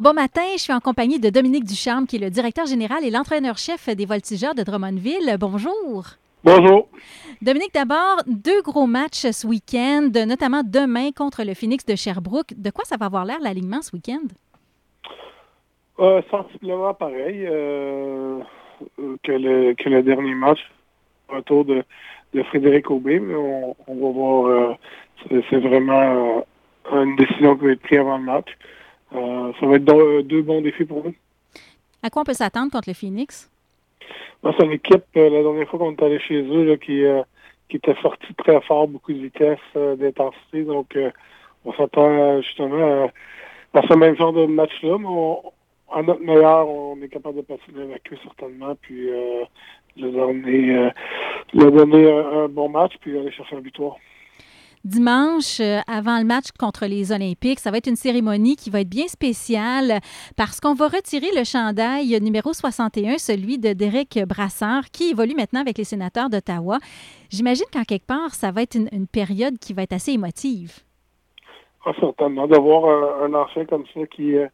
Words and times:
Bon 0.00 0.14
matin, 0.14 0.40
je 0.56 0.62
suis 0.62 0.72
en 0.72 0.80
compagnie 0.80 1.20
de 1.20 1.28
Dominique 1.28 1.64
Ducharme, 1.64 2.06
qui 2.06 2.16
est 2.16 2.20
le 2.20 2.30
directeur 2.30 2.64
général 2.64 3.04
et 3.04 3.10
l'entraîneur-chef 3.10 3.94
des 3.94 4.06
Voltigeurs 4.06 4.54
de 4.54 4.62
Drummondville. 4.62 5.36
Bonjour. 5.38 6.04
Bonjour. 6.42 6.88
Dominique, 7.42 7.74
d'abord, 7.74 8.16
deux 8.26 8.62
gros 8.62 8.86
matchs 8.86 9.30
ce 9.30 9.46
week-end, 9.46 10.08
notamment 10.26 10.62
demain 10.64 11.10
contre 11.14 11.44
le 11.44 11.52
Phoenix 11.52 11.84
de 11.84 11.96
Sherbrooke. 11.96 12.54
De 12.56 12.70
quoi 12.70 12.84
ça 12.86 12.96
va 12.96 13.04
avoir 13.04 13.26
l'air 13.26 13.40
l'alignement 13.42 13.82
ce 13.82 13.94
week-end? 13.94 14.24
Euh, 15.98 16.22
sensiblement 16.30 16.94
pareil 16.94 17.46
euh, 17.46 18.38
que, 19.22 19.32
le, 19.32 19.74
que 19.74 19.90
le 19.90 20.02
dernier 20.02 20.34
match, 20.34 20.60
retour 21.28 21.66
de, 21.66 21.84
de 22.32 22.42
Frédéric 22.44 22.90
Aubé, 22.90 23.20
mais 23.20 23.34
on, 23.34 23.74
va 23.86 24.10
voir, 24.10 24.46
euh, 24.46 24.74
c'est 25.28 25.60
vraiment 25.60 26.42
une 26.90 27.16
décision 27.16 27.54
qui 27.54 27.66
va 27.66 27.72
être 27.72 27.82
prise 27.82 27.98
avant 27.98 28.16
le 28.16 28.24
match. 28.24 28.48
Euh, 29.14 29.52
ça 29.58 29.66
va 29.66 29.76
être 29.76 30.22
deux, 30.22 30.42
bons 30.42 30.60
défis 30.60 30.84
pour 30.84 31.04
nous. 31.04 31.14
À 32.02 32.10
quoi 32.10 32.22
on 32.22 32.24
peut 32.24 32.34
s'attendre 32.34 32.70
contre 32.70 32.88
le 32.88 32.94
Phoenix? 32.94 33.50
c'est 34.42 34.64
une 34.64 34.72
équipe, 34.72 35.04
euh, 35.16 35.28
la 35.28 35.42
dernière 35.42 35.68
fois 35.68 35.78
qu'on 35.78 35.92
est 35.92 36.02
allé 36.02 36.18
chez 36.18 36.40
eux, 36.40 36.76
qui, 36.76 37.04
euh, 37.04 37.22
qui 37.68 37.76
était 37.76 37.94
sortie 38.00 38.32
très 38.34 38.60
fort, 38.62 38.88
beaucoup 38.88 39.12
de 39.12 39.18
vitesse, 39.18 39.58
d'intensité. 39.74 40.62
Donc, 40.62 40.96
on 41.64 41.72
s'attend 41.74 42.40
justement 42.40 43.10
à, 43.74 43.82
ce 43.82 43.94
même 43.94 44.16
genre 44.16 44.32
de 44.32 44.46
match-là. 44.46 44.96
Mais 44.98 45.50
à 45.92 46.02
notre 46.02 46.22
meilleur, 46.22 46.68
on 46.68 47.00
est 47.02 47.08
capable 47.08 47.36
de 47.36 47.42
passer 47.42 47.60
avec 47.76 48.10
eux 48.12 48.18
certainement, 48.22 48.74
puis 48.80 49.08
de 49.96 50.08
donner, 50.08 50.90
donner 51.52 52.10
un, 52.10 52.44
un, 52.44 52.48
bon 52.48 52.70
match, 52.70 52.94
puis 53.00 53.18
aller 53.18 53.32
chercher 53.32 53.56
un 53.56 53.60
victoire 53.60 53.96
dimanche, 54.84 55.60
euh, 55.60 55.80
avant 55.86 56.18
le 56.18 56.24
match 56.24 56.46
contre 56.58 56.86
les 56.86 57.12
Olympiques. 57.12 57.60
Ça 57.60 57.70
va 57.70 57.78
être 57.78 57.86
une 57.86 57.96
cérémonie 57.96 58.56
qui 58.56 58.70
va 58.70 58.80
être 58.80 58.88
bien 58.88 59.06
spéciale 59.08 60.00
parce 60.36 60.60
qu'on 60.60 60.74
va 60.74 60.88
retirer 60.88 61.28
le 61.36 61.44
chandail 61.44 62.18
numéro 62.20 62.52
61, 62.52 63.18
celui 63.18 63.58
de 63.58 63.72
Derek 63.72 64.18
Brassard, 64.26 64.84
qui 64.90 65.10
évolue 65.10 65.34
maintenant 65.34 65.60
avec 65.60 65.78
les 65.78 65.84
sénateurs 65.84 66.30
d'Ottawa. 66.30 66.78
J'imagine 67.30 67.66
qu'en 67.72 67.84
quelque 67.84 68.06
part, 68.06 68.34
ça 68.34 68.50
va 68.50 68.62
être 68.62 68.74
une, 68.74 69.06
période 69.06 69.58
qui 69.58 69.72
va 69.72 69.82
être 69.82 69.92
assez 69.92 70.12
émotive. 70.12 70.72
Ah, 71.84 71.92
certainement. 71.98 72.46
D'avoir 72.46 73.22
un, 73.22 73.34
ancien 73.34 73.64
comme 73.64 73.84
ça 73.94 74.06
qui, 74.06 74.36
euh, 74.36 74.46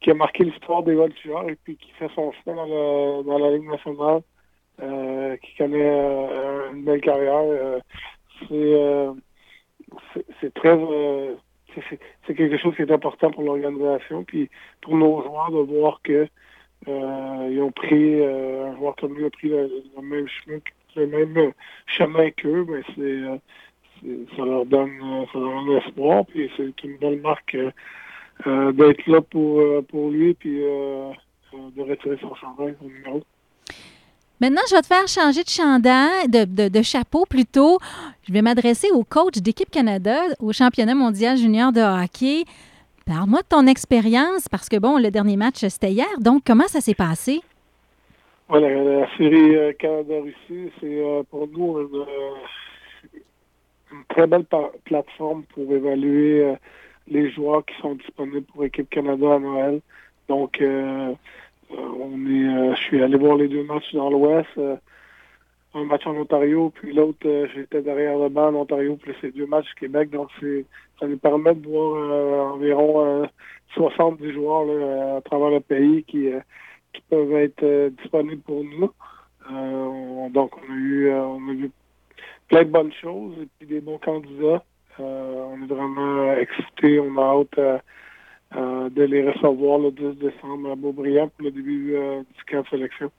qui 0.00 0.10
a 0.10 0.14
marqué 0.14 0.44
l'histoire 0.44 0.82
des 0.82 0.94
voltigeurs 0.94 1.48
et 1.48 1.56
puis 1.56 1.76
qui 1.76 1.90
fait 1.92 2.10
son 2.14 2.32
chemin 2.44 2.66
dans, 3.24 3.38
la 3.38 3.50
Ligue 3.52 3.68
nationale, 3.68 4.22
euh, 4.82 5.36
qui 5.38 5.56
connaît 5.56 6.70
une 6.72 6.84
belle 6.84 7.00
carrière. 7.00 7.80
c'est 8.48 9.08
c'est 10.40 10.54
très 10.54 10.76
euh, 10.76 11.34
c'est 12.26 12.34
quelque 12.34 12.56
chose 12.56 12.74
qui 12.74 12.82
est 12.82 12.90
important 12.90 13.30
pour 13.30 13.42
l'organisation, 13.42 14.24
puis 14.24 14.50
pour 14.80 14.96
nos 14.96 15.22
joueurs 15.22 15.50
de 15.50 15.58
voir 15.58 16.00
que 16.02 16.26
euh, 16.86 17.48
ils 17.50 17.60
ont 17.60 17.70
pris 17.70 18.20
euh, 18.20 18.66
un 18.66 18.76
joueur 18.76 18.96
comme 18.96 19.16
lui 19.16 19.26
a 19.26 19.30
pris 19.30 19.48
le, 19.48 19.70
même 20.02 20.26
chemin 20.28 20.58
le 20.96 21.06
même 21.06 21.52
chemin 21.86 22.30
qu'eux, 22.30 22.64
mais 22.68 22.82
ben, 22.96 23.40
c'est 24.00 24.36
ça 24.36 24.44
leur 24.44 24.64
donne 24.64 25.26
ça 25.32 25.38
leur 25.38 25.64
donne 25.64 25.76
espoir, 25.76 26.24
puis 26.26 26.50
c'est 26.56 26.84
une 26.84 26.96
belle 26.98 27.20
marque 27.20 27.56
d'être 28.44 29.06
là 29.06 29.20
pour 29.20 29.62
pour 29.86 30.10
lui 30.10 30.34
puis 30.34 30.58
de 30.60 31.82
retirer 31.82 32.16
son 32.20 32.34
chandail 32.34 32.76
numéro. 32.80 33.22
Maintenant, 34.40 34.60
je 34.70 34.76
vais 34.76 34.82
te 34.82 34.86
faire 34.86 35.08
changer 35.08 35.42
de 35.42 35.48
chandail, 35.48 36.28
de, 36.28 36.82
chapeau 36.82 37.24
plutôt. 37.28 37.78
Je 38.22 38.32
vais 38.32 38.40
m'adresser 38.40 38.88
au 38.92 39.02
coach 39.02 39.38
d'équipe 39.38 39.70
Canada 39.70 40.16
au 40.38 40.52
championnat 40.52 40.94
mondial 40.94 41.36
junior 41.36 41.72
de 41.72 41.80
hockey. 41.80 42.44
Parle-moi 43.04 43.40
de 43.40 43.48
ton 43.48 43.66
expérience 43.66 44.46
parce 44.48 44.68
que, 44.68 44.76
bon, 44.76 44.98
le 44.98 45.10
dernier 45.10 45.36
match, 45.36 45.66
c'était 45.66 45.90
hier. 45.90 46.06
Donc, 46.20 46.42
comment 46.46 46.68
ça 46.68 46.80
s'est 46.80 46.94
passé? 46.94 47.40
Voilà, 48.48 48.68
la, 48.70 49.08
série 49.16 49.56
euh, 49.56 49.72
Canada-Russie, 49.72 50.70
c'est 50.80 51.02
euh, 51.02 51.22
pour 51.30 51.48
nous 51.48 51.80
une, 51.80 52.04
très 54.08 54.26
belle 54.26 54.44
plateforme 54.84 55.42
pour 55.52 55.70
évaluer 55.72 56.44
euh, 56.44 56.54
les 57.08 57.30
joueurs 57.32 57.64
qui 57.64 57.74
sont 57.80 57.96
disponibles 57.96 58.46
pour 58.52 58.64
équipe 58.64 58.88
Canada 58.88 59.34
à 59.34 59.38
Noël. 59.38 59.80
Donc, 60.28 60.60
euh, 60.60 61.14
on 61.70 62.26
est, 62.26 62.47
euh, 62.47 62.47
suis 62.88 63.02
allé 63.02 63.16
voir 63.16 63.36
les 63.36 63.48
deux 63.48 63.64
matchs 63.64 63.92
dans 63.92 64.10
l'Ouest. 64.10 64.48
Euh, 64.58 64.76
un 65.74 65.84
match 65.84 66.06
en 66.06 66.16
Ontario, 66.16 66.72
puis 66.74 66.94
l'autre, 66.94 67.46
j'étais 67.54 67.82
derrière 67.82 68.18
le 68.18 68.30
banc 68.30 68.48
en 68.48 68.54
Ontario, 68.54 68.96
puis 68.96 69.12
c'est 69.20 69.36
deux 69.36 69.46
matchs 69.46 69.70
au 69.76 69.80
Québec. 69.80 70.08
Donc, 70.10 70.30
ça 70.98 71.06
nous 71.06 71.18
permet 71.18 71.54
de 71.54 71.68
voir 71.68 72.54
environ 72.54 73.28
70 73.74 74.32
joueurs 74.32 75.18
à 75.18 75.20
travers 75.20 75.50
le 75.50 75.60
pays 75.60 76.04
qui, 76.04 76.30
peuvent 77.10 77.34
être 77.34 77.90
disponibles 78.00 78.40
pour 78.40 78.64
nous. 78.64 78.90
donc, 80.30 80.52
on 80.56 80.72
a, 80.72 80.76
eu, 80.76 81.12
on 81.12 81.48
a 81.50 81.52
vu 81.52 81.70
plein 82.48 82.64
de 82.64 82.70
bonnes 82.70 82.92
choses 82.94 83.34
et 83.42 83.48
puis 83.58 83.68
des 83.68 83.82
bons 83.82 83.98
candidats. 83.98 84.64
on 84.98 85.62
est 85.62 85.66
vraiment 85.66 86.32
excités, 86.32 86.98
on 86.98 87.18
a 87.18 87.40
hâte 87.40 87.82
euh, 88.56 88.88
de 88.88 89.02
les 89.02 89.30
recevoir 89.30 89.78
le 89.78 89.90
10 89.90 90.18
décembre 90.18 90.70
à 90.70 90.74
Beaubriand 90.74 91.28
pour 91.28 91.44
le 91.44 91.50
début 91.50 91.94
euh, 91.94 92.20
du 92.20 92.44
camp 92.44 92.62
de 92.62 92.68
sélection. 92.68 93.10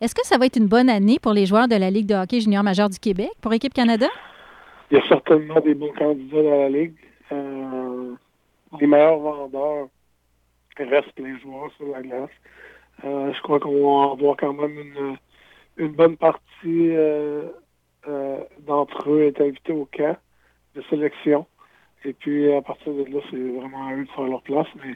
Est-ce 0.00 0.14
que 0.14 0.24
ça 0.24 0.38
va 0.38 0.46
être 0.46 0.56
une 0.56 0.68
bonne 0.68 0.88
année 0.88 1.18
pour 1.18 1.32
les 1.32 1.46
joueurs 1.46 1.66
de 1.66 1.74
la 1.74 1.90
Ligue 1.90 2.06
de 2.06 2.14
hockey 2.14 2.40
junior 2.40 2.62
majeur 2.62 2.88
du 2.88 2.98
Québec 3.00 3.30
pour 3.40 3.52
Équipe 3.52 3.74
Canada? 3.74 4.06
Il 4.90 4.98
y 4.98 5.00
a 5.00 5.08
certainement 5.08 5.58
des 5.60 5.74
bons 5.74 5.92
candidats 5.98 6.42
dans 6.42 6.60
la 6.60 6.68
Ligue. 6.68 6.94
Euh, 7.32 8.14
les 8.80 8.86
meilleurs 8.86 9.18
vendeurs 9.18 9.88
restent 10.76 11.18
les 11.18 11.36
joueurs 11.40 11.72
sur 11.76 11.88
la 11.88 12.02
glace. 12.02 12.30
je 13.02 13.42
crois 13.42 13.58
qu'on 13.58 14.06
va 14.06 14.12
avoir 14.12 14.36
quand 14.36 14.52
même 14.52 14.78
une, 14.78 15.16
une 15.76 15.92
bonne 15.92 16.16
partie 16.16 16.92
d'entre 18.64 19.10
eux 19.10 19.24
est 19.24 19.40
invité 19.40 19.72
au 19.72 19.88
camp 19.92 20.16
de 20.76 20.82
sélection. 20.88 21.46
Et 22.04 22.12
puis, 22.12 22.52
à 22.52 22.62
partir 22.62 22.92
de 22.92 23.04
là, 23.04 23.20
c'est 23.30 23.36
vraiment 23.36 23.88
à 23.88 23.94
eux 23.94 24.04
de 24.04 24.10
faire 24.10 24.26
leur 24.26 24.42
place. 24.42 24.66
Mais 24.84 24.94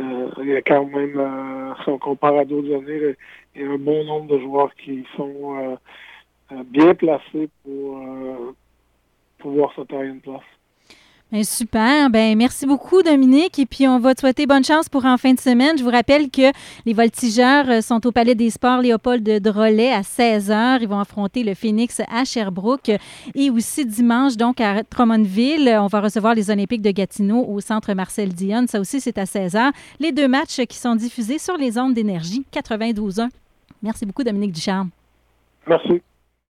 euh, 0.00 0.30
il 0.38 0.46
y 0.46 0.56
a 0.56 0.62
quand 0.62 0.84
même, 0.84 1.18
euh, 1.18 1.74
si 1.82 1.88
on 1.90 1.98
compare 1.98 2.36
à 2.36 2.44
d'autres 2.44 2.74
années, 2.74 3.16
il 3.54 3.62
y 3.62 3.64
a 3.64 3.70
un 3.70 3.78
bon 3.78 4.04
nombre 4.04 4.26
de 4.26 4.38
joueurs 4.40 4.74
qui 4.74 5.06
sont 5.16 5.56
euh, 6.52 6.64
bien 6.64 6.94
placés 6.94 7.48
pour 7.64 8.02
pouvoir 9.38 9.72
se 9.74 9.82
tailler 9.82 10.10
une 10.10 10.20
place. 10.20 10.42
Bien, 11.32 11.44
super. 11.44 12.10
Ben, 12.10 12.36
merci 12.36 12.66
beaucoup, 12.66 13.04
Dominique. 13.04 13.56
Et 13.60 13.66
puis, 13.66 13.86
on 13.86 14.00
va 14.00 14.16
te 14.16 14.20
souhaiter 14.20 14.46
bonne 14.46 14.64
chance 14.64 14.88
pour 14.88 15.04
en 15.04 15.16
fin 15.16 15.32
de 15.32 15.38
semaine. 15.38 15.78
Je 15.78 15.84
vous 15.84 15.90
rappelle 15.90 16.28
que 16.28 16.50
les 16.84 16.92
voltigeurs 16.92 17.70
euh, 17.70 17.80
sont 17.80 18.04
au 18.04 18.10
Palais 18.10 18.34
des 18.34 18.50
Sports 18.50 18.82
Léopold 18.82 19.22
de 19.22 19.38
Drolet 19.38 19.92
à 19.92 20.00
16h. 20.00 20.78
Ils 20.80 20.88
vont 20.88 20.98
affronter 20.98 21.44
le 21.44 21.54
Phoenix 21.54 22.00
à 22.12 22.24
Sherbrooke. 22.24 22.90
Et 23.36 23.48
aussi 23.48 23.86
dimanche, 23.86 24.36
donc, 24.36 24.60
à 24.60 24.82
Drummondville, 24.82 25.78
on 25.80 25.86
va 25.86 26.00
recevoir 26.00 26.34
les 26.34 26.50
Olympiques 26.50 26.82
de 26.82 26.90
Gatineau 26.90 27.44
au 27.46 27.60
Centre 27.60 27.94
Marcel 27.94 28.30
Dionne. 28.30 28.66
Ça 28.66 28.80
aussi, 28.80 29.00
c'est 29.00 29.16
à 29.16 29.24
16h. 29.24 29.70
Les 30.00 30.10
deux 30.10 30.26
matchs 30.26 30.60
qui 30.68 30.78
sont 30.78 30.96
diffusés 30.96 31.38
sur 31.38 31.56
les 31.56 31.78
ondes 31.78 31.94
d'énergie 31.94 32.44
92.1. 32.52 33.28
Merci 33.84 34.04
beaucoup, 34.04 34.24
Dominique 34.24 34.52
Ducharme. 34.52 34.90
Merci. 35.68 36.02